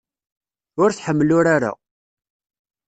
[0.81, 1.71] Ur tḥemmel urar-a.